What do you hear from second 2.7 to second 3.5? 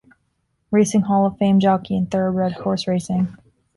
racing.